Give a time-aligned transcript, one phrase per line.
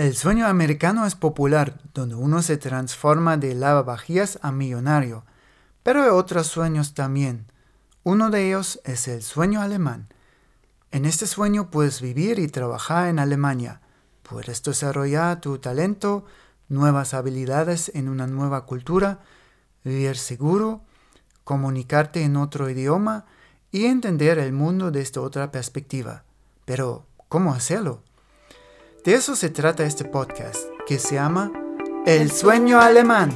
[0.00, 5.26] El sueño americano es popular, donde uno se transforma de lavavajillas a millonario,
[5.82, 7.44] pero hay otros sueños también.
[8.02, 10.08] Uno de ellos es el sueño alemán.
[10.90, 13.82] En este sueño puedes vivir y trabajar en Alemania.
[14.22, 16.24] Puedes desarrollar tu talento,
[16.70, 19.20] nuevas habilidades en una nueva cultura,
[19.84, 20.80] vivir seguro,
[21.44, 23.26] comunicarte en otro idioma
[23.70, 26.24] y entender el mundo desde otra perspectiva.
[26.64, 28.02] Pero, ¿cómo hacerlo?
[29.02, 31.50] De eso se trata este podcast, que se llama
[32.04, 33.30] El sueño alemán.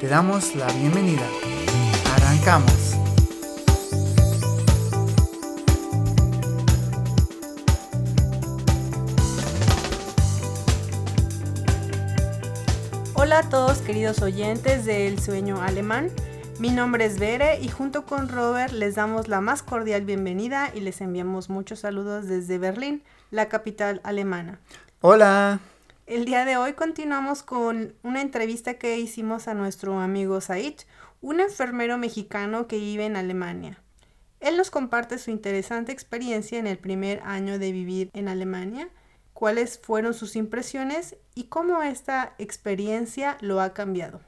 [0.00, 1.26] Te damos la bienvenida.
[2.16, 2.94] Arrancamos.
[13.12, 16.10] Hola a todos queridos oyentes de El Sueño Alemán.
[16.58, 20.80] Mi nombre es Bere y junto con Robert les damos la más cordial bienvenida y
[20.80, 24.58] les enviamos muchos saludos desde Berlín, la capital alemana.
[25.00, 25.60] Hola.
[26.06, 30.80] El día de hoy continuamos con una entrevista que hicimos a nuestro amigo Said,
[31.20, 33.80] un enfermero mexicano que vive en Alemania.
[34.40, 38.88] Él nos comparte su interesante experiencia en el primer año de vivir en Alemania,
[39.32, 44.27] cuáles fueron sus impresiones y cómo esta experiencia lo ha cambiado.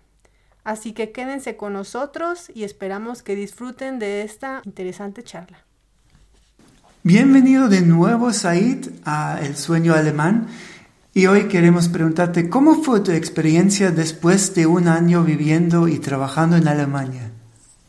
[0.65, 5.65] Así que quédense con nosotros y esperamos que disfruten de esta interesante charla.
[7.03, 10.49] Bienvenido de nuevo, Said, a El Sueño Alemán.
[11.15, 16.57] Y hoy queremos preguntarte, ¿cómo fue tu experiencia después de un año viviendo y trabajando
[16.57, 17.31] en Alemania?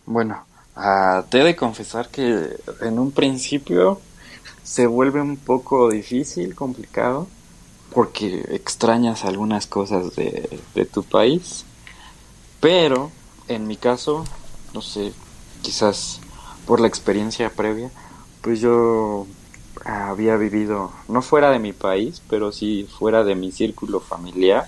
[0.05, 0.45] Bueno,
[0.77, 3.99] uh, te he de confesar que en un principio
[4.63, 7.27] se vuelve un poco difícil, complicado,
[7.93, 11.65] porque extrañas algunas cosas de, de tu país.
[12.61, 13.11] Pero
[13.47, 14.23] en mi caso,
[14.73, 15.11] no sé,
[15.61, 16.21] quizás
[16.65, 17.91] por la experiencia previa,
[18.41, 19.25] pues yo
[19.83, 24.67] había vivido, no fuera de mi país, pero sí fuera de mi círculo familiar.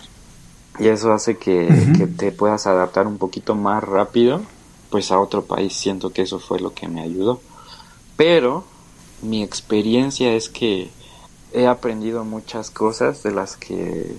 [0.80, 4.42] Y eso hace que, que, te puedas adaptar un poquito más rápido,
[4.90, 5.74] pues a otro país.
[5.74, 7.42] Siento que eso fue lo que me ayudó.
[8.18, 8.64] Pero
[9.22, 10.90] mi experiencia es que
[11.54, 14.16] he aprendido muchas cosas de las que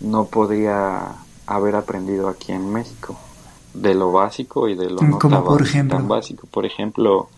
[0.00, 3.16] no podría haber aprendido aquí en México.
[3.72, 5.96] De lo básico y de lo no tan, por ejemplo?
[5.96, 6.46] tan básico.
[6.46, 7.28] Por ejemplo,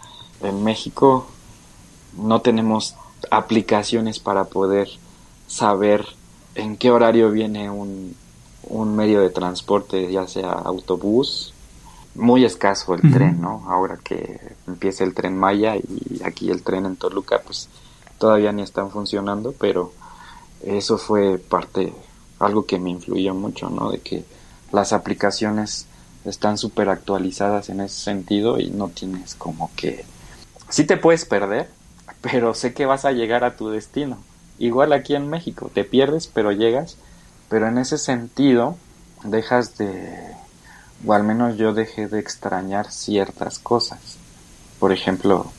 [0.42, 1.26] en México
[2.18, 2.94] no tenemos
[3.30, 4.88] aplicaciones para poder
[5.46, 6.06] saber
[6.54, 8.14] en qué horario viene un,
[8.64, 11.54] un medio de transporte, ya sea autobús,
[12.14, 13.64] muy escaso el tren, ¿no?
[13.68, 17.68] Ahora que empieza el tren Maya y aquí el tren en Toluca, pues
[18.18, 19.92] todavía ni están funcionando, pero
[20.62, 21.92] eso fue parte,
[22.38, 23.90] algo que me influyó mucho, ¿no?
[23.90, 24.24] De que
[24.72, 25.86] las aplicaciones
[26.24, 30.04] están súper actualizadas en ese sentido y no tienes como que...
[30.68, 31.68] Sí te puedes perder,
[32.20, 34.18] pero sé que vas a llegar a tu destino.
[34.58, 36.96] Igual aquí en México, te pierdes, pero llegas,
[37.48, 38.76] pero en ese sentido
[39.22, 40.34] dejas de,
[41.04, 44.18] o al menos yo dejé de extrañar ciertas cosas.
[44.78, 45.50] Por ejemplo,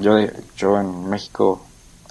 [0.00, 0.16] yo,
[0.56, 1.62] yo en México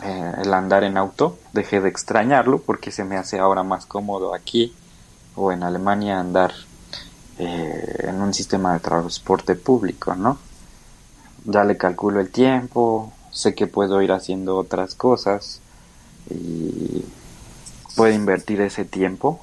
[0.03, 4.35] eh, el andar en auto dejé de extrañarlo porque se me hace ahora más cómodo
[4.35, 4.73] aquí
[5.35, 6.53] o en Alemania andar
[7.39, 10.37] eh, en un sistema de transporte público, ¿no?
[11.45, 15.61] Ya le calculo el tiempo, sé que puedo ir haciendo otras cosas
[16.29, 17.05] y
[17.95, 19.39] puedo invertir ese tiempo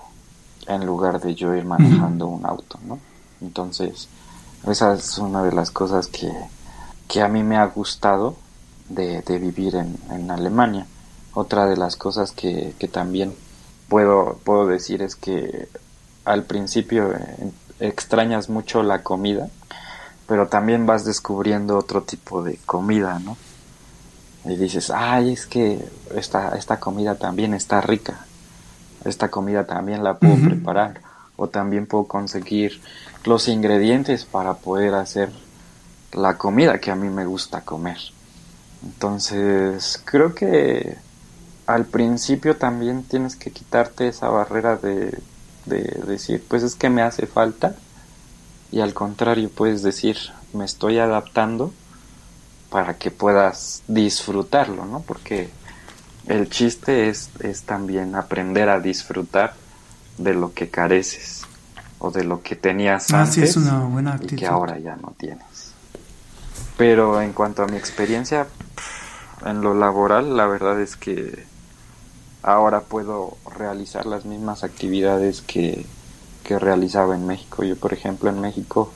[0.67, 2.99] en lugar de yo ir manejando un auto, ¿no?
[3.41, 4.09] Entonces,
[4.69, 6.31] esa es una de las cosas que,
[7.09, 8.37] que a mí me ha gustado
[8.89, 10.87] de, de vivir en, en, Alemania.
[11.33, 13.35] Otra de las cosas que, que también
[13.89, 15.69] puedo, puedo decir es que
[16.25, 17.51] al principio eh,
[17.81, 19.49] extrañas mucho la comida,
[20.27, 23.37] pero también vas descubriendo otro tipo de comida, ¿no?
[24.45, 25.83] Y dices, ay, es que
[26.15, 28.27] esta, esta comida también está rica,
[29.05, 31.01] esta comida también la puedo preparar,
[31.37, 32.81] o también puedo conseguir
[33.25, 35.31] los ingredientes para poder hacer
[36.13, 37.99] la comida que a mí me gusta comer.
[38.85, 40.97] Entonces, creo que
[41.67, 45.19] al principio también tienes que quitarte esa barrera de,
[45.67, 47.75] de decir, pues es que me hace falta,
[48.71, 50.19] y al contrario puedes decir,
[50.53, 51.73] me estoy adaptando
[52.71, 55.01] para que puedas disfrutarlo, ¿no?
[55.01, 55.49] Porque
[56.27, 59.55] el chiste es, es también aprender a disfrutar
[60.19, 61.43] de lo que careces
[61.99, 64.97] o de lo que tenías Ah, antes sí, es una buena y que ahora ya
[64.97, 65.73] no tienes.
[66.77, 68.47] Pero en cuanto a mi experiencia
[69.45, 71.45] en lo laboral, la verdad es que
[72.43, 75.87] ahora puedo realizar las mismas actividades que,
[76.43, 77.65] que realizaba en México.
[77.65, 78.93] Yo, por ejemplo, en México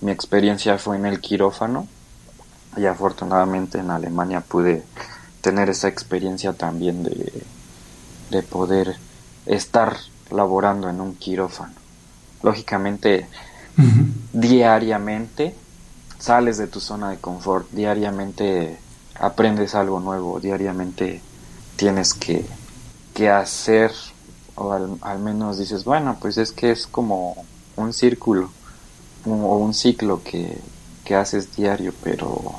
[0.00, 1.86] mi experiencia fue en el quirófano
[2.76, 4.82] y afortunadamente en Alemania pude
[5.40, 7.44] tener esa experiencia también de,
[8.30, 8.96] de poder
[9.46, 9.96] estar
[10.30, 11.74] laborando en un quirófano.
[12.42, 13.26] Lógicamente,
[14.32, 15.54] diariamente
[16.18, 18.78] sales de tu zona de confort, diariamente
[19.20, 21.20] aprendes algo nuevo, diariamente
[21.76, 22.44] tienes que,
[23.14, 23.92] que hacer,
[24.56, 27.36] o al, menos dices, bueno, pues es que es como
[27.76, 28.50] un círculo
[29.26, 30.58] o un ciclo que,
[31.04, 32.54] que haces diario, pero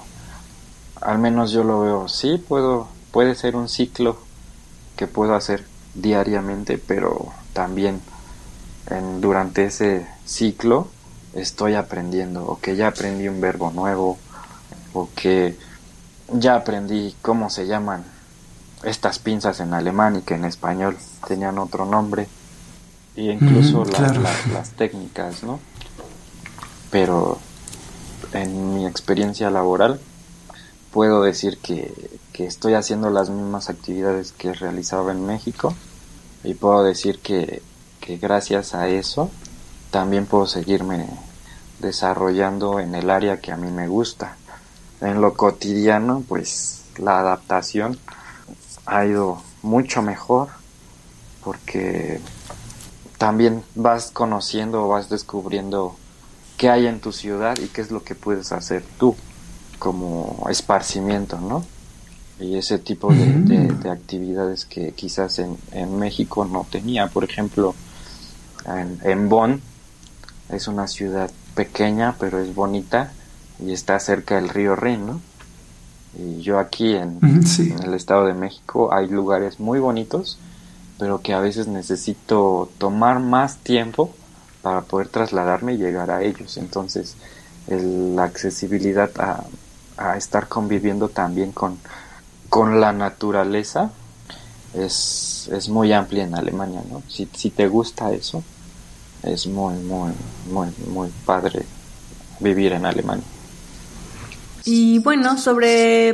[1.01, 4.19] al menos yo lo veo, sí, puedo, puede ser un ciclo
[4.95, 5.65] que puedo hacer
[5.95, 7.99] diariamente, pero también
[8.87, 10.87] en, durante ese ciclo
[11.33, 14.19] estoy aprendiendo, o que ya aprendí un verbo nuevo,
[14.93, 15.57] o que
[16.33, 18.03] ya aprendí cómo se llaman
[18.83, 20.97] estas pinzas en alemán y que en español
[21.27, 22.27] tenían otro nombre,
[23.15, 25.59] y incluso las técnicas, ¿no?
[26.89, 27.37] Pero
[28.33, 29.99] en mi experiencia laboral
[30.91, 35.75] puedo decir que, estoy haciendo las mismas actividades que realizaba en México
[36.43, 37.61] y puedo decir que,
[37.99, 39.29] que gracias a eso
[39.91, 41.05] también puedo seguirme
[41.77, 44.37] desarrollando en el área que a mí me gusta.
[45.01, 47.97] En lo cotidiano, pues la adaptación
[48.85, 50.49] ha ido mucho mejor
[51.43, 52.19] porque
[53.17, 55.95] también vas conociendo, vas descubriendo
[56.57, 59.15] qué hay en tu ciudad y qué es lo que puedes hacer tú
[59.79, 61.65] como esparcimiento, ¿no?
[62.39, 67.07] Y ese tipo de, actividades que quizás en, en, México no tenía.
[67.07, 67.75] Por ejemplo,
[68.65, 69.61] en, en Bonn
[70.49, 73.11] es una ciudad pequeña, pero es bonita
[73.61, 75.21] y está cerca del río Rin, ¿no?
[76.17, 80.37] Y yo aquí en, en, el Estado de México hay lugares muy bonitos,
[80.99, 84.13] pero que a veces necesito tomar más tiempo
[84.61, 86.57] para poder trasladarme y llegar a ellos.
[86.57, 87.15] Entonces,
[87.67, 89.45] la accesibilidad a,
[89.97, 91.77] a, estar conviviendo también con,
[92.49, 93.91] con la naturaleza
[94.73, 97.01] es, es muy amplia en Alemania, ¿no?
[97.07, 98.43] Si, si te gusta eso,
[99.23, 100.11] es muy, muy,
[100.51, 101.65] muy, muy padre
[102.39, 103.25] vivir en Alemania.
[104.65, 106.13] Y bueno, sobre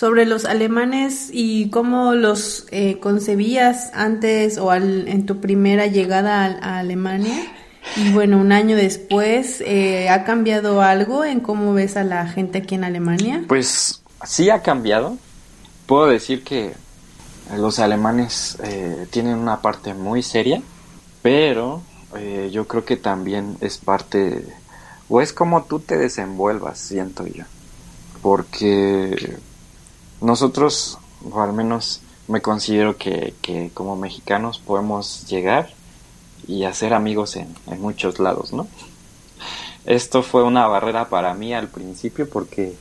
[0.00, 6.78] sobre los alemanes y cómo los eh, concebías antes o en tu primera llegada a,
[6.78, 7.36] Alemania.
[7.96, 12.58] Y bueno, un año después, eh, ¿ha cambiado algo en cómo ves a la gente
[12.58, 13.44] aquí en Alemania?
[13.46, 15.18] Pues sí ha cambiado.
[15.84, 16.72] Puedo decir que
[17.58, 20.62] los alemanes eh, tienen una parte muy seria,
[21.20, 21.82] pero
[22.50, 24.44] yo creo que también es parte,
[25.10, 27.44] o es como tú te desenvuelvas, siento yo.
[28.22, 29.38] Porque
[30.20, 30.98] nosotros,
[31.28, 35.70] o al menos me considero que, que como mexicanos podemos llegar
[36.46, 38.68] y hacer amigos en, en muchos lados, ¿no?
[39.84, 42.76] Esto fue una barrera para mí al principio porque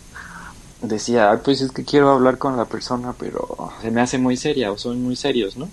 [0.83, 4.71] decía, pues es que quiero hablar con la persona, pero se me hace muy seria
[4.71, 5.67] o son muy serios, ¿no?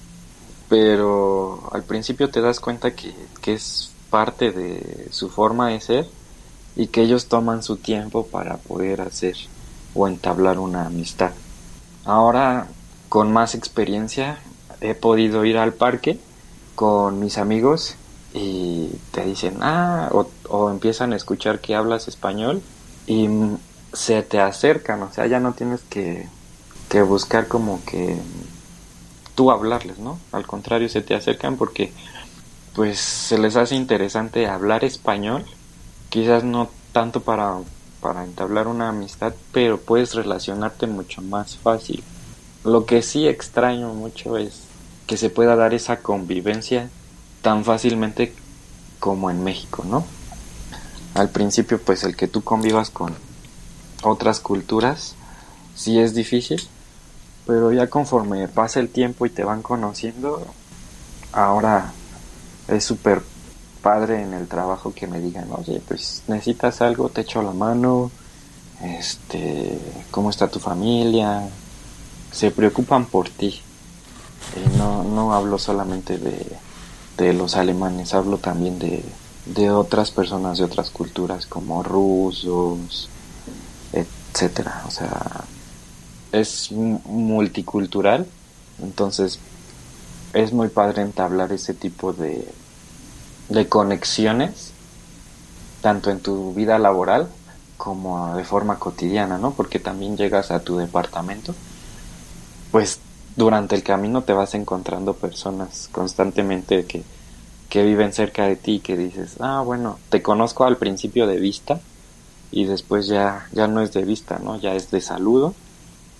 [0.70, 6.09] Pero al principio te das cuenta que, que es parte de su forma de ser
[6.76, 9.37] y que ellos toman su tiempo para poder hacer
[9.94, 11.32] o entablar una amistad.
[12.05, 12.69] Ahora,
[13.08, 14.38] con más experiencia,
[14.81, 16.20] he podido ir al parque
[16.75, 17.96] con mis amigos
[18.34, 20.11] y te dicen, ah,
[20.49, 22.62] o, empiezan a escuchar que hablas español
[23.06, 23.28] y
[23.93, 26.28] se te acercan, o sea, ya no tienes que,
[26.90, 28.19] que buscar como que
[29.34, 30.19] tú hablarles, ¿no?
[30.32, 31.93] Al contrario, se te acercan porque
[32.75, 35.47] pues se les hace interesante hablar español,
[36.16, 37.58] quizás no tanto para
[38.00, 42.02] para entablar una amistad, pero puedes relacionarte mucho más fácil.
[42.64, 44.62] Lo que sí extraño mucho es
[45.06, 46.88] que se pueda dar esa convivencia
[47.42, 48.32] tan fácilmente
[48.99, 50.06] como en México, ¿no?
[51.12, 53.14] Al principio, pues el que tú convivas con
[54.02, 55.16] otras culturas
[55.75, 56.66] sí es difícil,
[57.46, 60.46] pero ya conforme pasa el tiempo y te van conociendo,
[61.32, 61.92] ahora
[62.68, 63.20] es súper
[63.87, 68.11] padre en el trabajo que me digan, oye, pues necesitas algo, te echo la mano,
[68.83, 69.78] este,
[70.11, 71.49] cómo está tu familia,
[72.33, 73.61] se preocupan por ti.
[74.76, 76.45] No, no hablo solamente de,
[77.16, 79.05] de los alemanes, hablo también de,
[79.55, 83.09] de otras personas de otras culturas como rusos,
[83.93, 84.83] etcétera.
[84.88, 85.45] O sea,
[86.33, 88.26] es multicultural,
[88.83, 89.38] entonces
[90.33, 92.52] es muy padre entablar ese tipo de,
[93.49, 94.73] de conexiones,
[95.81, 97.29] tanto en tu vida laboral
[97.76, 99.53] como de forma cotidiana, ¿no?
[99.53, 101.55] Porque también llegas a tu departamento,
[102.73, 102.99] pues
[103.37, 107.05] durante el camino te vas encontrando personas constantemente que,
[107.69, 111.38] que viven cerca de ti y que dices, ah, bueno, te conozco al principio de
[111.38, 111.81] vista
[112.50, 114.59] y después ya, ya no es de vista, ¿no?
[114.59, 115.55] Ya es de saludo,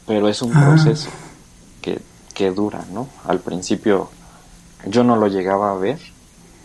[0.06, 0.66] pero es un ah.
[0.66, 1.09] proceso
[1.80, 2.00] que,
[2.35, 3.09] que dura, ¿no?
[3.25, 4.11] Al principio
[4.87, 5.99] yo no lo llegaba a ver,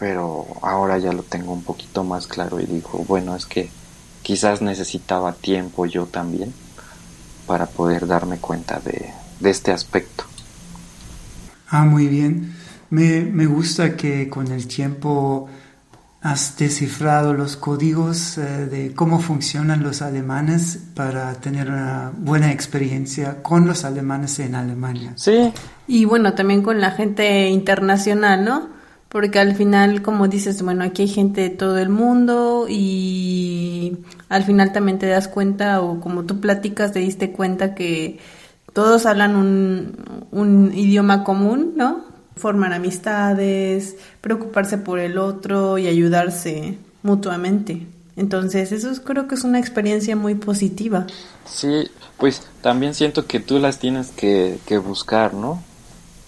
[0.01, 3.69] pero ahora ya lo tengo un poquito más claro y digo, bueno, es que
[4.23, 6.51] quizás necesitaba tiempo yo también
[7.45, 9.11] para poder darme cuenta de,
[9.47, 10.23] este aspecto.
[11.69, 12.55] Ah, muy bien.
[12.89, 15.47] Me, me gusta que con el tiempo
[16.23, 23.43] has descifrado los códigos eh, de cómo funcionan los alemanes para tener una buena experiencia
[23.43, 25.13] con los alemanes en Alemania.
[25.15, 25.53] Sí.
[25.87, 28.80] Y bueno, también con la gente internacional, ¿no?
[29.11, 33.97] Porque al final, como dices, bueno, aquí hay gente de todo el mundo y
[34.29, 38.19] al final también te das cuenta o como tú platicas te diste cuenta que
[38.71, 42.05] todos hablan un, idioma común, ¿no?
[42.37, 47.85] formar amistades, preocuparse por el otro y ayudarse mutuamente.
[48.15, 51.05] Entonces, eso creo que es una experiencia muy positiva.
[51.45, 55.61] Sí, pues también siento que tú las tienes que buscar, ¿no?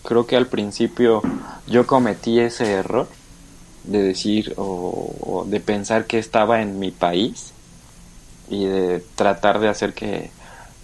[0.03, 1.21] Creo que al principio
[1.67, 3.07] yo cometí ese error
[3.83, 7.51] de decir o, de pensar que estaba en mi país
[8.49, 10.31] y de tratar de hacer que,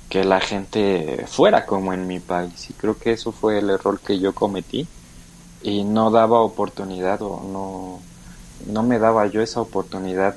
[0.09, 2.69] que la gente fuera como en mi país.
[2.69, 4.88] Y creo que eso fue el error que yo cometí
[5.61, 7.99] y no daba oportunidad o no,
[8.71, 10.35] no me daba yo esa oportunidad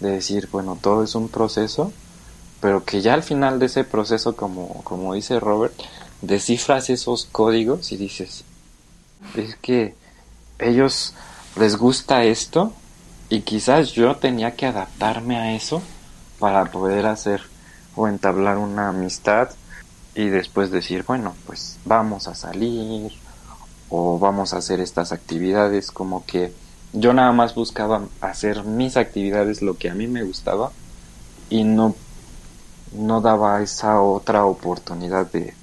[0.00, 1.92] de decir, bueno, todo es un proceso,
[2.60, 5.74] pero que ya al final de ese proceso, como, como dice Robert,
[6.22, 8.44] descifras esos códigos y dices,
[9.36, 9.94] es que
[10.58, 11.14] ellos
[11.56, 12.72] les gusta esto
[13.28, 15.82] y quizás yo tenía que adaptarme a eso
[16.38, 17.42] para poder hacer
[17.96, 19.50] o entablar una amistad
[20.14, 23.12] y después decir, bueno, pues vamos a salir
[23.88, 26.52] o vamos a hacer estas actividades, como que
[26.92, 30.72] yo nada más buscaba hacer mis actividades lo que a mí me gustaba
[31.48, 31.94] y no,
[32.92, 35.54] no daba esa otra oportunidad de,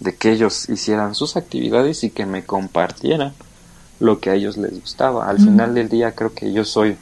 [0.00, 3.32] de que ellos hicieran sus actividades y que me compartieran
[3.98, 5.28] lo que a ellos les gustaba.
[5.28, 6.96] Al final del día creo que yo soy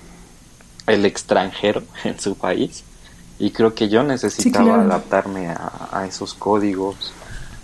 [0.87, 2.85] el extranjero en su país
[3.39, 7.13] y creo que yo necesitaba adaptarme a, a, esos códigos,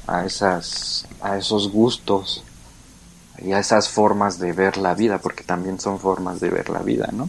[0.06, 2.42] a esas, a esos gustos
[3.38, 6.80] y a esas formas de ver la vida, porque también son formas de ver la
[6.80, 7.28] vida, ¿no?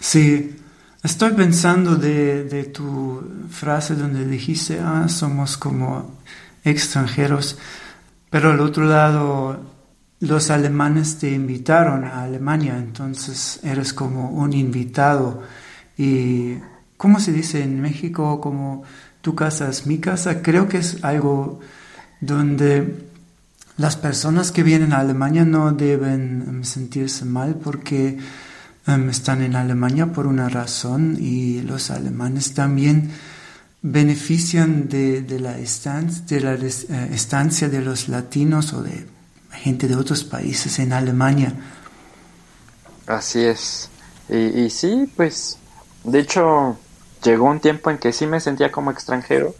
[0.00, 0.56] Sí,
[1.04, 6.10] estoy pensando de, de tu frase donde dijiste, ah, somos como
[6.64, 7.58] extranjeros,
[8.30, 9.60] pero al otro lado
[10.20, 15.42] los alemanes te invitaron a Alemania, entonces eres como un invitado
[15.98, 16.58] y,
[16.96, 18.40] ¿cómo se dice en México?
[18.40, 18.84] Como
[19.20, 21.60] tu casa es mi casa, creo que es algo
[22.20, 23.08] donde
[23.76, 28.18] las personas que vienen a Alemania no deben em, sentirse mal porque
[28.86, 33.10] em, están en Alemania por una razón y los alemanes también
[33.82, 39.06] benefician de, la, estancia, de la eh, estancia de los latinos o de
[39.52, 41.52] gente de otros países en Alemania.
[43.06, 43.90] Así es.
[44.28, 45.58] Y, sí, pues,
[46.04, 46.78] de hecho,
[47.22, 49.54] llegó un tiempo en que sí me sentía como extranjero,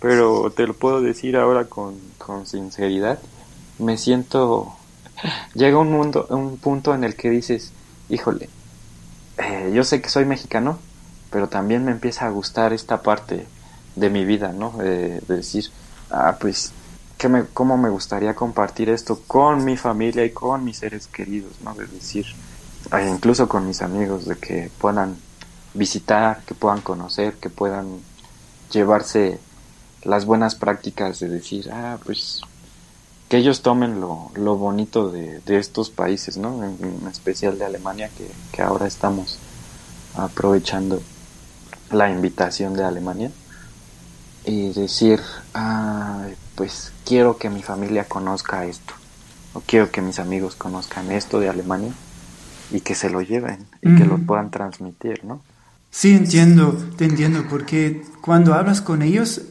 [0.00, 3.18] pero te lo puedo decir ahora con, con sinceridad
[3.78, 4.74] me siento
[5.54, 7.72] llega un mundo un punto en el que dices
[8.08, 8.48] híjole
[9.38, 10.78] eh, yo sé que soy mexicano
[11.30, 13.46] pero también me empieza a gustar esta parte
[13.96, 15.70] de mi vida no de decir
[16.10, 16.72] ah pues
[17.18, 21.52] que me, cómo me gustaría compartir esto con mi familia y con mis seres queridos
[21.62, 22.26] no de decir
[22.92, 25.16] eh, incluso con mis amigos de que puedan
[25.74, 27.98] visitar que puedan conocer que puedan
[28.70, 29.38] llevarse
[30.02, 32.40] las buenas prácticas de decir ah pues
[33.28, 36.62] que ellos tomen lo, lo bonito de, de, estos países, ¿no?
[36.62, 39.38] En, especial de Alemania, que, que, ahora estamos
[40.14, 41.00] aprovechando
[41.90, 43.30] la invitación de Alemania
[44.44, 45.20] y decir,
[45.54, 48.94] ah, pues quiero que mi familia conozca esto,
[49.54, 51.92] o quiero que mis amigos conozcan esto de Alemania
[52.70, 55.42] y que se lo lleven y que lo puedan transmitir, ¿no?
[55.90, 59.42] Sí, entiendo, te entiendo, porque cuando hablas con ellos,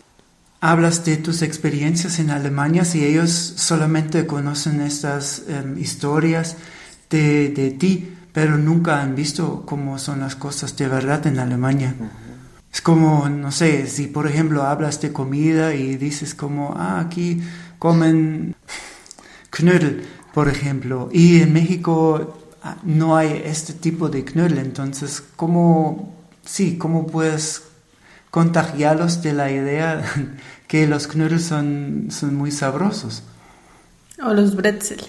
[0.60, 6.58] hablas de tus experiencias en Alemania si ellos solamente conocen estas em, historias
[7.12, 11.96] de, de, ti, pero nunca han visto cómo son las cosas de verdad en Alemania.
[12.74, 17.42] Es como, no sé, si por ejemplo hablas de comida y dices como, ah, aquí
[17.80, 18.56] comen
[19.50, 26.16] knödel, por ejemplo, y en México ah, no hay este tipo de knödel, entonces, ¿cómo,
[26.46, 27.64] sí, cómo puedes
[28.30, 30.04] contagiarlos de la idea
[30.68, 33.24] que los knuddels son, son muy sabrosos.
[34.24, 35.02] O los bretzel.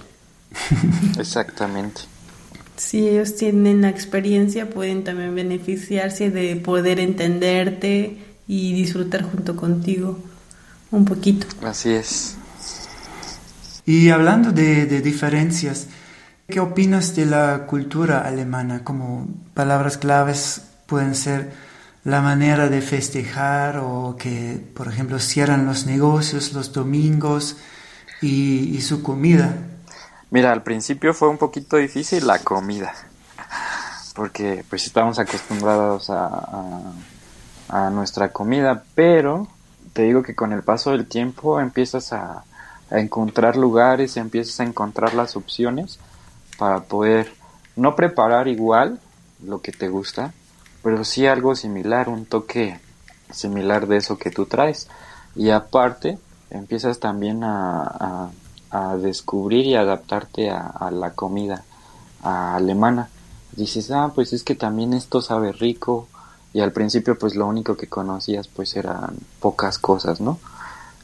[1.19, 2.03] Exactamente.
[2.83, 10.19] Si ellos tienen la experiencia, pueden también beneficiarse de poder entenderte y disfrutar junto contigo
[10.91, 11.47] un poquito.
[11.63, 12.37] Así es.
[13.87, 15.87] Y hablando de, de diferencias,
[16.53, 18.85] ¿Qué opinas de la cultura alemana?
[18.85, 21.51] Como palabras claves pueden ser
[22.05, 27.57] la manera de festejar o que, por ejemplo, cierran los negocios los domingos
[28.21, 29.57] y, su comida.
[30.33, 32.95] Mira, al principio fue un poquito difícil la comida,
[34.15, 36.95] porque pues estamos acostumbrados a,
[37.69, 39.47] a nuestra comida, pero
[39.93, 42.45] te digo que con el paso del tiempo empiezas a,
[42.91, 45.99] a encontrar lugares, empiezas a encontrar las opciones
[46.57, 47.31] para poder
[47.77, 49.01] no preparar igual
[49.45, 50.33] lo que te gusta,
[50.83, 52.81] pero sí algo similar, un toque
[53.31, 54.89] similar de eso que tú traes.
[55.35, 58.31] Y aparte, empiezas también a,
[58.73, 61.65] a, descubrir y adaptarte a, la comida
[62.23, 63.09] alemana.
[63.53, 66.09] Dices, ah, pues es que también esto sabe rico.
[66.55, 70.39] Y al principio, pues lo único que conocías, pues eran pocas cosas, ¿no?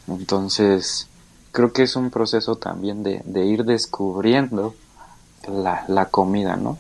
[0.07, 1.09] Entonces,
[1.53, 4.75] creo que es un proceso también de, de ir descubriendo
[5.47, 6.79] la, la, comida, ¿no?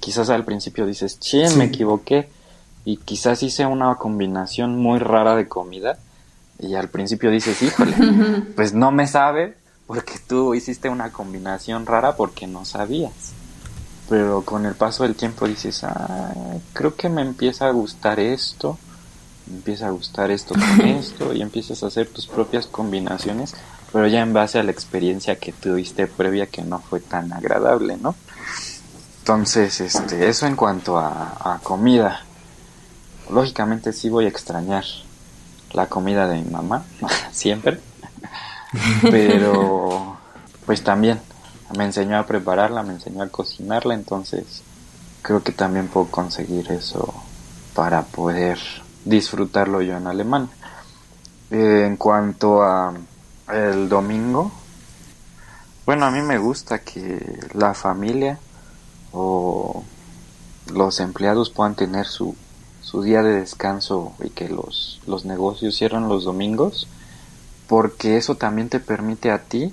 [0.00, 2.28] Quizás al principio dices, ching, me equivoqué,
[2.84, 5.98] y quizás hice una combinación muy rara de comida,
[6.58, 7.94] y al principio dices, híjole,
[8.56, 9.56] pues no me sabe,
[9.92, 13.12] porque tú hiciste una combinación rara porque no sabías.
[14.08, 16.32] Pero con el paso del tiempo dices, ah,
[16.72, 18.78] creo que me empieza a gustar esto,
[19.46, 23.54] me empieza a gustar esto con esto, y empiezas a hacer tus propias combinaciones
[23.92, 27.98] pero ya en base a la experiencia que tuviste previa que no fue tan agradable,
[27.98, 28.14] ¿no?
[29.18, 32.24] Entonces, este, eso en cuanto a, comida.
[33.30, 34.84] Lógicamente sí voy a extrañar
[35.72, 36.84] la comida de mi mamá,
[37.32, 37.78] siempre.
[39.02, 40.16] Pero,
[40.66, 41.20] pues también
[41.76, 44.62] me enseñó a prepararla, me enseñó a cocinarla, entonces
[45.22, 47.14] creo que también puedo conseguir eso
[47.74, 48.58] para poder
[49.04, 50.50] disfrutarlo yo en alemán.
[51.50, 52.94] Eh, en cuanto a
[53.52, 54.50] el domingo,
[55.84, 58.38] bueno, a mí me gusta que la familia
[59.12, 59.82] o
[60.72, 62.36] los empleados puedan tener su,
[62.80, 66.88] su día de descanso y que los, los negocios cierran los domingos,
[67.68, 69.72] porque eso también te permite a ti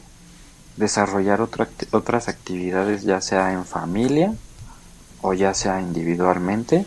[0.77, 4.33] desarrollar otras actividades, ya sea en familia
[5.21, 6.85] o ya sea individualmente,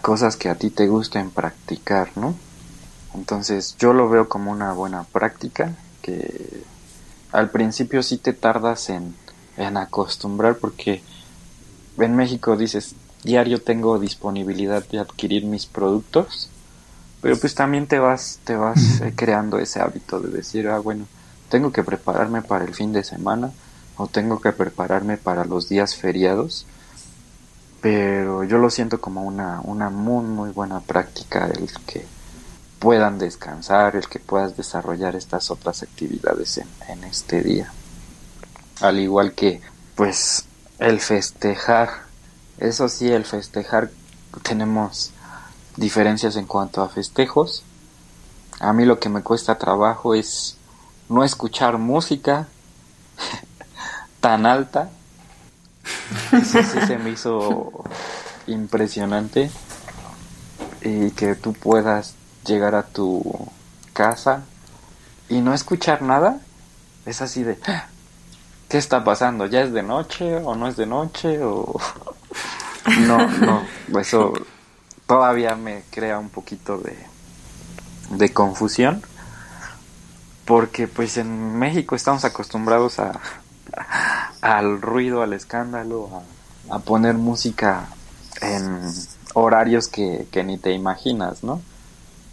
[0.00, 2.34] cosas que a ti te gusten practicar, ¿no?
[3.14, 6.62] Entonces yo lo veo como una buena práctica que
[7.32, 9.14] al principio sí te tardas en,
[9.56, 11.02] en acostumbrar porque
[11.98, 12.94] en México dices
[13.24, 16.50] diario tengo disponibilidad de adquirir mis productos
[17.26, 21.06] pero pues también te vas te vas eh, creando ese hábito de decir ah bueno
[21.48, 23.50] tengo que prepararme para el fin de semana
[23.96, 26.66] o tengo que prepararme para los días feriados
[27.80, 32.06] pero yo lo siento como una una muy muy buena práctica el que
[32.78, 37.72] puedan descansar, el que puedas desarrollar estas otras actividades en, este día.
[38.80, 39.60] Al igual que,
[39.94, 40.44] pues,
[40.78, 41.88] el festejar.
[42.58, 43.90] Eso sí, el festejar
[44.42, 45.12] tenemos
[45.76, 47.62] diferencias en cuanto a festejos.
[48.60, 50.56] A mí lo que me cuesta trabajo es
[51.08, 52.48] no escuchar música
[54.20, 54.90] tan alta.
[56.32, 57.84] Eso sí se me hizo
[58.46, 59.50] impresionante.
[60.82, 62.14] Y que tú puedas
[62.46, 63.22] llegar a tu
[63.92, 64.44] casa
[65.28, 66.38] y no escuchar nada,
[67.06, 67.86] es así de, ah,
[68.68, 69.46] ¿qué está pasando?
[69.46, 71.42] ¿Ya es de noche o no es de noche?
[71.42, 71.80] O...
[73.06, 74.32] no, no, eso
[75.06, 76.96] todavía me crea un poquito de,
[78.10, 79.02] de confusión
[80.44, 83.20] porque pues en México estamos acostumbrados a,
[84.40, 86.22] al ruido, al escándalo,
[86.70, 87.88] a, poner música
[88.40, 88.82] en
[89.34, 91.60] horarios que, que ni te imaginas, ¿no?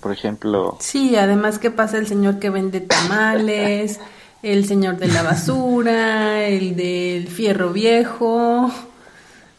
[0.03, 0.77] por ejemplo.
[0.81, 4.01] Sí, además que pasa el señor que vende tamales,
[4.43, 8.69] el señor de la basura, el del fierro viejo,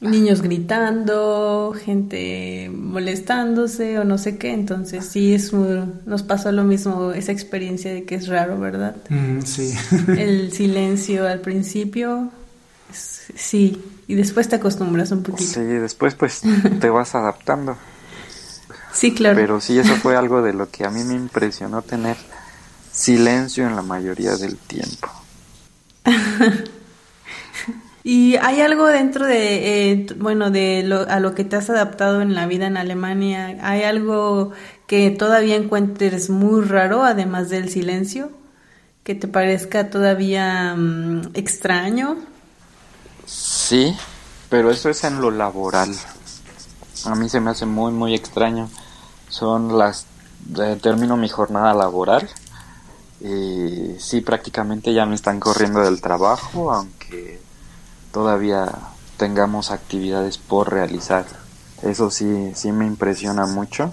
[0.05, 4.53] niños gritando, gente molestándose o no sé qué.
[4.53, 8.97] Entonces sí, es nos pasó lo mismo, esa experiencia de que es raro, ¿verdad?
[9.09, 9.75] Mm, sí.
[10.19, 12.31] el silencio al principio,
[12.93, 15.51] sí, y después te acostumbras un poquito.
[15.51, 16.43] Sí, después pues
[16.81, 17.77] te vas adaptando.
[18.93, 19.37] Sí, claro.
[19.37, 22.17] Pero sí, eso fue algo de lo que a mí me impresionó tener
[22.93, 25.11] silencio en la mayoría del tiempo.
[28.05, 32.21] ¿Y hay algo dentro de, eh, bueno, de lo, a lo que te has adaptado
[32.21, 33.59] en la vida en Alemania?
[33.63, 34.53] ¿Hay algo
[34.87, 38.31] que todavía encuentres muy raro, además del silencio?
[39.03, 42.19] ¿Que te parezca todavía mm, extraño?
[43.27, 43.97] Sí,
[44.51, 45.93] pero eso es en lo laboral.
[47.07, 48.69] A mí se me hace muy, muy extraño
[49.35, 50.07] son las
[50.81, 52.29] termino mi jornada laboral
[53.21, 57.41] y sí prácticamente ya me están corriendo del trabajo aunque
[58.15, 58.71] todavía
[59.17, 61.27] tengamos actividades por realizar.
[61.83, 63.93] Eso sí, sí me impresiona mucho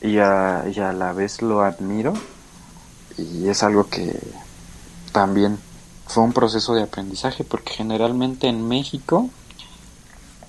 [0.00, 2.14] y a, a la vez lo admiro
[3.18, 4.18] y es algo que
[5.12, 5.58] también
[6.06, 9.28] fue un proceso de aprendizaje porque generalmente en México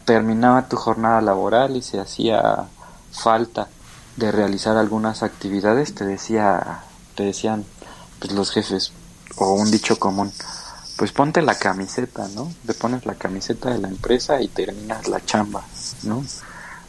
[0.05, 2.65] terminaba tu jornada laboral y se hacía
[3.11, 3.67] falta
[4.15, 6.83] de realizar algunas actividades te decía
[7.15, 7.65] te decían
[8.19, 8.93] pues los jefes
[9.37, 10.31] o un dicho común
[10.95, 15.23] pues ponte la camiseta no te pones la camiseta de la empresa y terminas la
[15.23, 15.63] chamba
[16.03, 16.23] no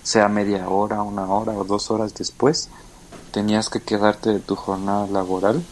[0.03, 2.69] sea media hora una hora o dos horas después
[3.37, 5.63] tenías que quedarte de tu jornada laboral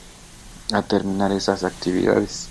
[0.72, 2.48] a terminar esas actividades.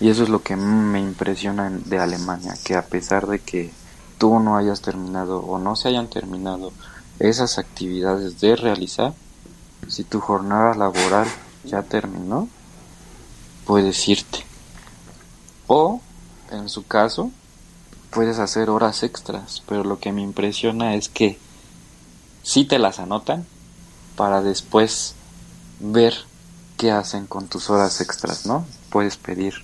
[0.00, 3.70] Y eso es lo que me impresiona de Alemania, que a pesar de que
[4.16, 6.72] tú no hayas terminado o no se hayan terminado
[7.18, 9.12] esas actividades de realizar,
[9.88, 11.28] si tu jornada laboral
[11.64, 12.48] ya terminó,
[13.66, 14.46] puedes irte.
[15.72, 16.00] O,
[16.50, 17.30] en su caso,
[18.10, 21.38] puedes hacer horas extras, pero lo que me impresiona es que
[22.42, 23.46] si te las anotan
[24.16, 25.14] para después
[25.78, 26.14] ver
[26.76, 28.66] qué hacen con tus horas extras, ¿no?
[28.90, 29.54] Puedes pedir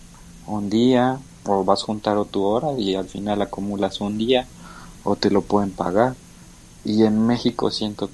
[0.47, 4.47] un día o vas a juntar tu hora y al final acumulas un día
[5.03, 6.14] o te lo pueden pagar.
[6.85, 8.11] Y en México siento,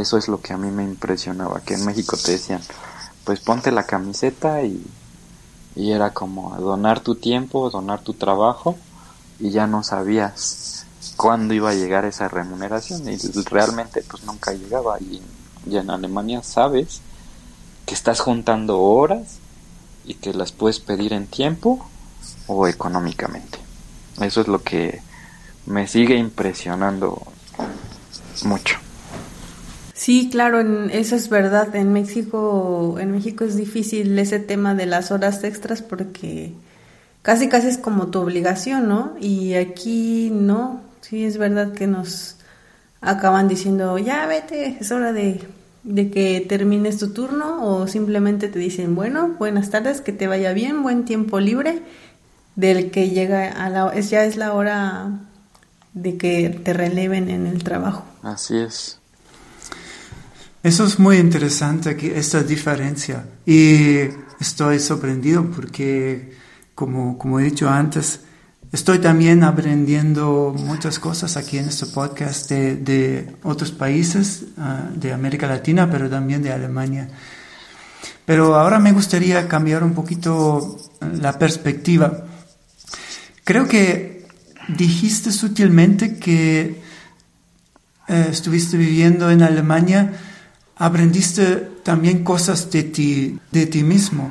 [0.00, 2.60] eso es lo que a mí me impresionaba, que en México te decían,
[3.22, 4.84] pues ponte la camiseta y,
[5.76, 8.76] y era como donar tu tiempo, donar tu trabajo
[9.38, 10.86] y ya no sabías
[11.16, 15.22] cuándo iba a llegar esa remuneración y realmente pues nunca llegaba y,
[15.68, 17.00] y en Alemania sabes
[17.84, 19.38] que estás juntando horas
[20.04, 21.86] y que las puedes pedir en tiempo
[22.46, 23.58] o económicamente.
[24.20, 25.02] Eso es lo que
[25.66, 27.22] me sigue impresionando
[28.44, 28.78] mucho.
[30.06, 31.74] Sí, claro, eso es verdad.
[31.74, 36.52] En México, en México es difícil ese tema de las horas extras porque
[37.22, 39.16] casi casi es como tu obligación, ¿no?
[39.20, 40.80] Y aquí no.
[41.00, 42.36] Sí, es verdad que nos
[43.00, 45.40] acaban diciendo, ya vete, es hora de
[45.82, 50.52] de que termines tu turno o simplemente te dicen, bueno, buenas tardes, que te vaya
[50.52, 51.82] bien, buen tiempo libre,
[52.54, 55.18] del que llega a la es ya es la hora
[55.94, 58.04] de que te releven en el trabajo.
[58.22, 59.00] Así es.
[60.66, 63.24] Eso es muy interesante aquí, esta diferencia.
[63.46, 63.98] Y
[64.40, 66.36] estoy sorprendido porque,
[66.74, 68.20] como, como he dicho antes,
[68.72, 75.46] Estoy también aprendiendo muchas cosas aquí en este podcast de, otros países ah, de América
[75.46, 77.08] Latina, pero también de Alemania.
[78.24, 82.26] Pero ahora me gustaría cambiar un poquito la perspectiva.
[83.44, 84.26] Creo que
[84.68, 86.82] dijiste sutilmente que
[88.08, 90.12] eh, estuviste viviendo en Alemania,
[90.76, 94.30] aprendiste también cosas de ti, de ti mismo.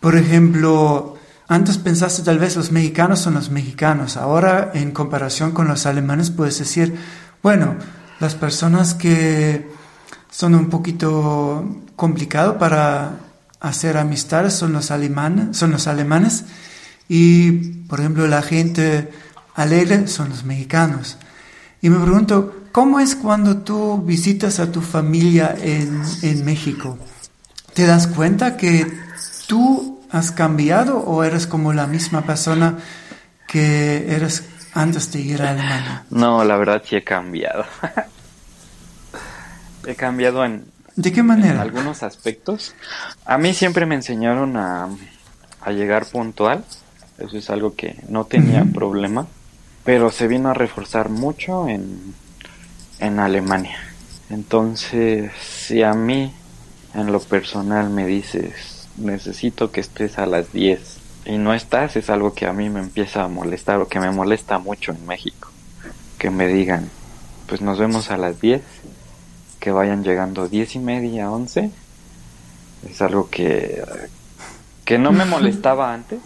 [0.00, 1.16] Por ejemplo,
[1.48, 4.16] antes pensaste tal vez los mexicanos son los mexicanos.
[4.16, 6.96] Ahora en comparación con los alemanes puedes decir,
[7.42, 7.76] bueno,
[8.20, 9.68] las personas que
[10.30, 11.64] son un poquito
[11.96, 13.18] complicado para
[13.60, 16.44] hacer amistades son los alemanes, son los alemanes
[17.08, 17.52] y
[17.88, 19.10] por ejemplo la gente
[19.54, 21.18] alegre son los mexicanos.
[21.80, 26.98] Y me pregunto, ¿cómo es cuando tú visitas a tu familia en, en México?
[27.72, 28.92] ¿Te das cuenta que
[29.46, 32.78] tú ¿Has cambiado o eres como la misma persona
[33.48, 36.04] que eres antes de ir a Alemania?
[36.08, 37.64] No, la verdad sí he cambiado.
[39.88, 40.66] he cambiado en...
[40.94, 41.60] ¿De qué manera?
[41.60, 42.76] algunos aspectos.
[43.24, 44.88] A mí siempre me enseñaron a,
[45.62, 46.64] a llegar puntual.
[47.18, 49.26] Eso es algo que no tenía problema.
[49.82, 52.14] Pero se vino a reforzar mucho en,
[52.98, 53.78] en Alemania.
[54.30, 56.32] Entonces, si a mí
[56.94, 60.80] en lo personal me dices necesito que estés a las 10
[61.26, 64.10] y no estás, es algo que a mí me empieza a molestar o que me
[64.10, 65.50] molesta mucho en México.
[66.18, 66.90] Que me digan,
[67.48, 68.62] pues nos vemos a las 10,
[69.58, 71.70] que vayan llegando 10 y media, 11.
[72.88, 73.82] Es algo que,
[74.84, 76.20] que no me molestaba antes,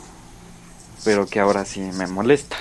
[1.04, 2.56] pero que ahora sí me molesta.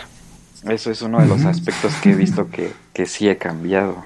[0.63, 4.03] Eso es uno de los aspectos que he visto que, que sí he cambiado.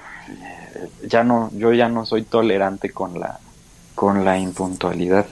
[1.06, 3.38] Ya no, yo ya no soy tolerante con la,
[3.94, 5.26] con la impuntualidad.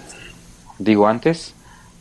[0.78, 1.54] Digo, antes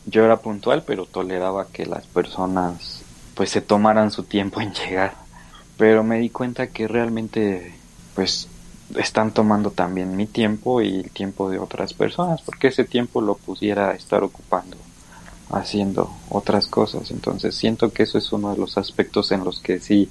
[0.06, 3.02] yo era puntual, pero toleraba que las personas
[3.34, 5.14] pues se tomaran su tiempo en llegar.
[5.76, 7.74] Pero me di cuenta que realmente
[8.14, 8.48] pues
[8.96, 13.34] están tomando también mi tiempo y el tiempo de otras personas, porque ese tiempo lo
[13.34, 14.76] pudiera estar ocupando
[15.50, 17.10] haciendo otras cosas.
[17.10, 20.08] Entonces siento que eso es uno de los aspectos en los que sí,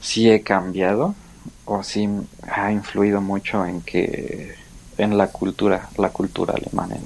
[0.00, 1.14] sí he cambiado
[1.64, 2.08] o sí
[2.50, 4.54] ha influido mucho en que
[4.98, 6.96] en la cultura, la cultura alemana,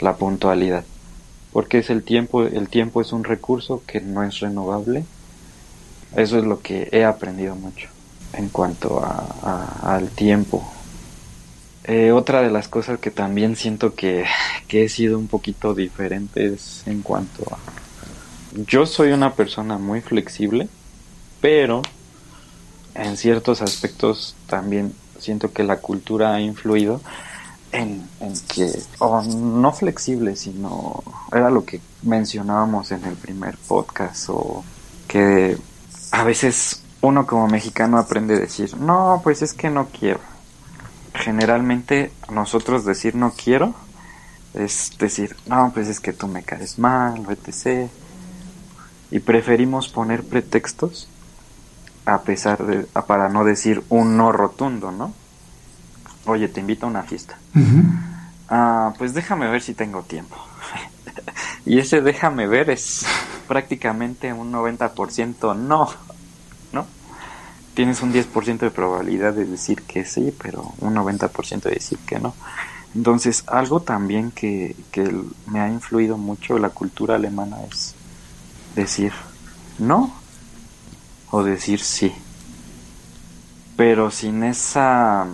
[0.00, 0.84] la puntualidad.
[1.52, 5.04] porque es el tiempo, el tiempo es un recurso que no es renovable.
[6.16, 7.88] Eso es lo que he aprendido mucho
[8.32, 10.62] en cuanto a, al tiempo.
[11.88, 14.26] Eh, otra de las cosas que también siento que,
[14.68, 17.56] que he sido un poquito diferente es en cuanto a...
[18.66, 20.68] Yo soy una persona muy flexible,
[21.40, 21.80] pero
[22.94, 27.00] en ciertos aspectos también siento que la cultura ha influido
[27.72, 28.06] en,
[28.54, 34.62] que, o no flexible, sino era lo que mencionábamos en el primer podcast, o
[35.06, 35.56] que
[36.12, 40.20] a veces uno como mexicano aprende a decir, no, pues es que no quiero.
[41.18, 43.74] Generalmente nosotros decir no quiero
[44.54, 47.90] es decir, no, pues es que tú me caes mal, etc.
[49.10, 51.08] Y preferimos poner pretextos
[52.06, 55.12] a pesar de, para no decir un no rotundo, ¿no?
[56.26, 57.38] Oye, te invito a una fiesta.
[58.48, 60.36] Ah, pues déjame ver si tengo tiempo.
[61.66, 63.04] y ese déjame ver es
[63.46, 65.88] prácticamente un 90% no, ¿no?
[67.78, 72.18] Tienes un 10% de probabilidad de decir que sí, pero un 90% de decir que
[72.18, 72.34] no.
[72.92, 75.14] Entonces, algo también que, que
[75.46, 77.94] me ha influido mucho la cultura alemana es
[78.74, 79.12] decir
[79.78, 80.12] no
[81.30, 82.12] o decir sí.
[83.76, 85.28] Pero sin esa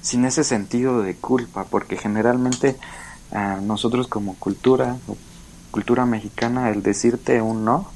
[0.00, 2.76] sin ese sentido de culpa, porque generalmente
[3.30, 4.96] ah, nosotros como cultura,
[5.70, 7.88] cultura mexicana, el decirte un no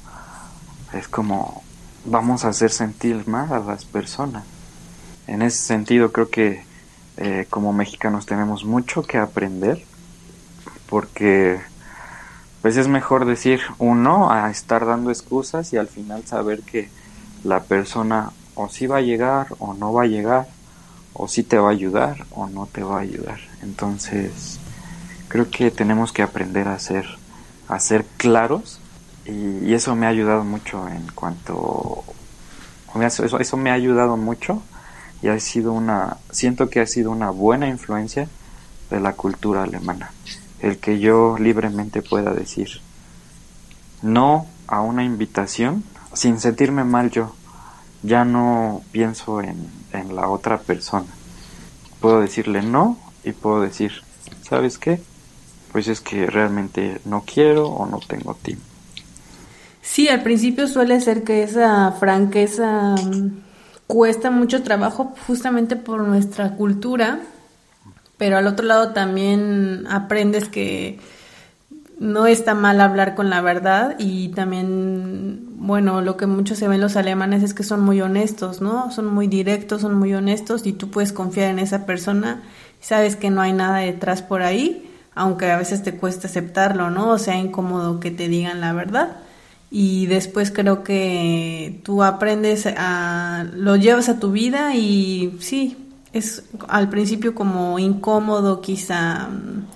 [0.93, 1.65] es como
[2.05, 4.43] vamos a hacer sentir mal a las personas.
[5.27, 6.63] En ese sentido creo que
[7.17, 9.83] eh, como mexicanos tenemos mucho que aprender
[10.89, 11.59] porque
[12.61, 16.89] pues es mejor decir un no a estar dando excusas y al final saber que
[17.43, 20.47] la persona o sí va a llegar o no va a llegar,
[21.13, 23.39] o sí te va a ayudar o no te va a ayudar.
[23.61, 24.59] Entonces,
[25.27, 27.05] creo que tenemos que aprender a ser,
[27.67, 28.79] a ser claros
[29.25, 32.03] y, eso me ha ayudado mucho en cuanto...
[33.01, 34.61] Eso, eso me ha ayudado mucho
[35.21, 36.17] y ha sido una...
[36.31, 38.29] Siento que ha sido una buena influencia
[38.89, 40.11] de la cultura alemana.
[40.59, 42.81] El que yo libremente pueda decir
[44.01, 45.83] no a una invitación
[46.13, 47.33] sin sentirme mal yo.
[48.03, 51.07] Ya no pienso en, en la otra persona.
[51.99, 54.03] Puedo decirle no y puedo decir,
[54.43, 55.01] ¿sabes qué?
[55.71, 58.74] Pues es que realmente no quiero o no tengo tiempo.
[59.85, 63.29] Sí, al principio suele ser que esa franqueza mm,
[63.85, 67.19] cuesta mucho trabajo justamente por nuestra cultura,
[68.17, 70.99] pero al otro lado también aprendes que
[71.99, 76.81] no está mal hablar con la verdad y también, bueno, lo que muchos se ven
[76.81, 78.91] los alemanes es que son muy honestos, ¿no?
[78.91, 82.41] Son muy directos, son muy honestos y tú puedes confiar en esa persona,
[82.81, 87.11] sabes que no hay nada detrás por ahí, aunque a veces te cuesta aceptarlo, ¿no?
[87.11, 89.17] O sea, incómodo que te digan la verdad.
[89.77, 95.75] Y después creo que tú aprendes a, lo llevas a tu vida y sí,
[96.13, 99.67] es al principio como incómodo, quizá mm,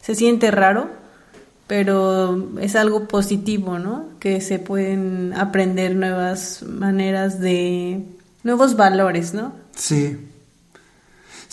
[0.00, 0.88] se siente raro,
[1.66, 4.06] pero es algo positivo, ¿no?
[4.18, 8.02] Que se pueden aprender nuevas maneras de,
[8.44, 9.52] nuevos valores, ¿no?
[9.76, 10.16] Sí.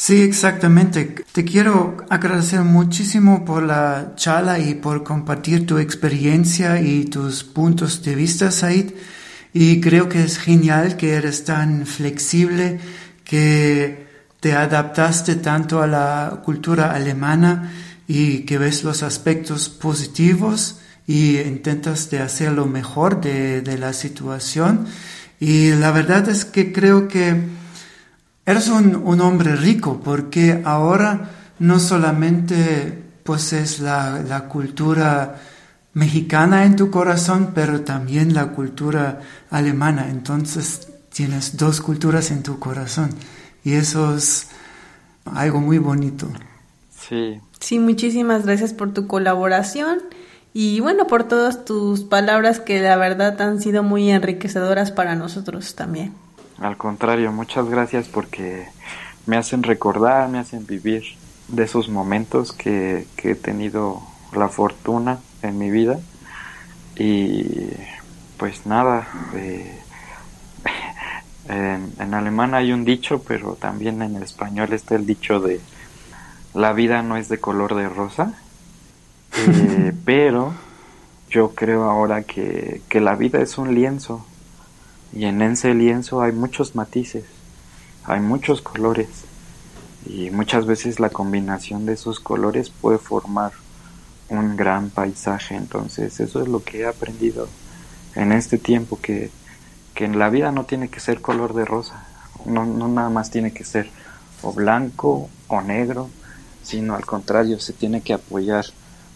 [0.04, 1.14] Sí, exactamente.
[1.32, 8.02] Te quiero agradecer muchísimo por la charla y por compartir tu experiencia y tus puntos
[8.02, 8.94] de vista, Said.
[9.54, 12.80] Y creo que es genial que eres tan flexible,
[13.24, 14.08] que
[14.40, 17.72] te adaptaste tanto a la cultura alemana
[18.08, 24.88] y que ves los aspectos positivos y intentas de hacer lo mejor de, la situación.
[25.40, 27.61] Y la verdad es que creo que
[28.46, 35.36] eres un, hombre rico porque ahora no solamente posees la, la cultura
[35.94, 40.10] mexicana en tu corazón, pero también la cultura alemana.
[40.10, 43.10] Entonces tienes dos culturas en tu corazón
[43.64, 44.48] y eso es
[45.26, 46.28] algo muy bonito.
[46.98, 50.00] Sí, Sí, muchísimas gracias por tu colaboración
[50.52, 55.76] y bueno, por todas tus palabras que la verdad han sido muy enriquecedoras para nosotros
[55.76, 56.12] también.
[56.62, 58.68] Al contrario, muchas gracias porque
[59.26, 61.04] me hacen recordar, me hacen vivir
[61.48, 64.02] de esos momentos que, he tenido
[64.34, 66.00] la fortuna en mi vida.
[66.96, 67.72] Y
[68.38, 69.82] pues nada, eh,
[71.50, 75.62] en, en alemán hay un dicho, pero también en español está el dicho de
[76.54, 78.36] la vida no es de color de rosa,
[79.48, 80.54] eh, pero
[81.28, 84.26] yo creo ahora que, que la vida es un lienzo
[85.14, 87.26] y en ese lienzo hay muchos matices,
[88.06, 89.08] hay muchos colores
[90.06, 93.52] y muchas veces la combinación de esos colores puede formar
[94.30, 95.56] un gran paisaje.
[95.56, 97.48] Entonces eso es lo que he aprendido
[98.16, 99.30] en este tiempo, que,
[99.94, 102.08] que en la vida no tiene que ser color de rosa,
[102.46, 103.90] no, no nada más tiene que ser
[104.42, 106.10] o blanco o negro,
[106.64, 108.66] sino al contrario, se tiene que apoyar.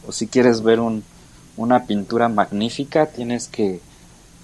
[0.07, 1.03] O si quieres ver un,
[1.57, 3.81] una pintura magnífica, tienes que,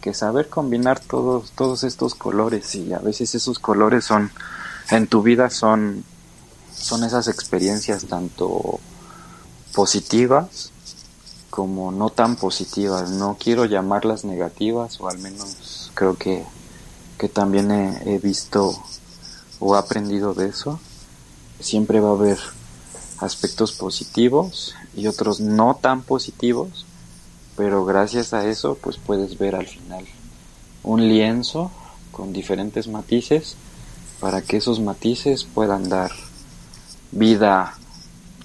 [0.02, 4.32] que saber combinar todos, todos estos colores y a veces esos colores son,
[4.90, 6.04] en tu vida son,
[6.76, 8.80] son esas experiencias tanto
[9.74, 10.72] positivas
[11.52, 13.12] como no tan positivas.
[13.12, 16.44] No quiero llamarlas negativas o al menos creo que,
[17.20, 18.76] que también he, visto
[19.60, 20.80] o aprendido de eso.
[21.60, 22.40] Siempre va a haber
[23.20, 26.88] aspectos positivos y otros no tan positivos,
[27.62, 30.04] pero gracias a eso pues puedes ver al final
[30.82, 31.72] un lienzo
[32.12, 33.56] con diferentes matices
[34.20, 36.10] para que esos matices puedan dar
[37.12, 37.76] vida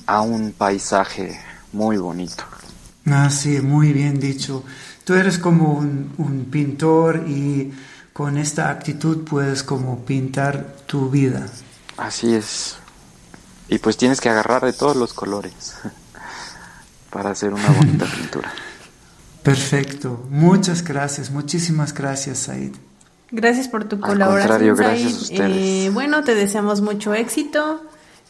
[0.04, 1.40] a un paisaje
[1.72, 2.44] muy bonito.
[3.06, 4.64] Ah, sí, muy bien dicho.
[5.04, 7.72] Tú eres como un, un pintor y
[8.12, 11.46] con esta actitud puedes como pintar tu vida.
[11.96, 12.76] Así es.
[13.70, 15.74] Y pues tienes que agarrar de todos los colores
[17.10, 18.52] para hacer una bonita pintura.
[19.46, 20.26] Perfecto.
[20.28, 21.30] Muchas gracias.
[21.30, 22.72] Muchísimas gracias, Said.
[23.30, 24.48] Gracias por tu Al colaboración.
[24.48, 25.18] contrario, gracias Said.
[25.18, 25.86] a ustedes.
[25.86, 27.80] Eh, bueno, te deseamos mucho éxito,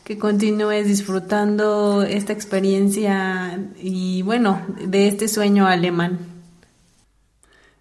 [0.04, 6.18] que continúes disfrutando esta experiencia y bueno, de este sueño alemán.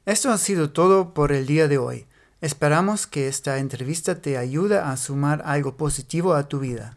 [0.06, 2.06] Esto ha sido todo por el día de hoy.
[2.40, 6.96] Esperamos que esta entrevista te ayude a sumar algo positivo a tu vida.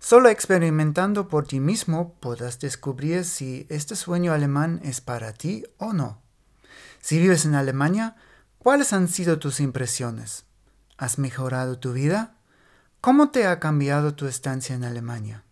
[0.00, 5.92] Solo experimentando por ti mismo podrás descubrir si este sueño alemán es para ti o
[5.92, 6.22] no.
[7.00, 8.16] Si vives en Alemania,
[8.58, 10.46] ¿cuáles han sido tus impresiones?
[10.96, 12.32] ¿Has mejorado tu vida?
[13.02, 15.44] ¿Cómo te ha cambiado tu estancia en Alemania?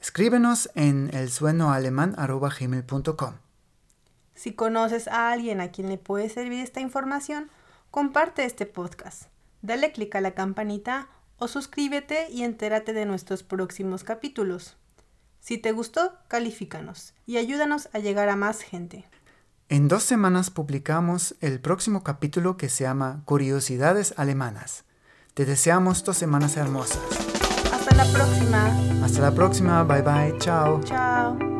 [0.00, 3.34] Escríbenos en elsuenoalemán.com.
[4.34, 7.50] Si conoces a alguien a quien le puede servir esta información,
[7.90, 9.24] comparte este podcast.
[9.62, 11.08] Dale clic a la campanita
[11.40, 14.76] o suscríbete y entérate de nuestros próximos capítulos.
[15.40, 19.08] Si te gustó, califícanos y ayúdanos a llegar a más gente.
[19.68, 24.84] En dos semanas publicamos el próximo capítulo que se llama Curiosidades Alemanas.
[25.34, 27.00] Te deseamos dos semanas hermosas.
[27.72, 28.66] Hasta la próxima.
[29.02, 30.80] Hasta la próxima, bye bye, chao.
[30.84, 31.59] Chao.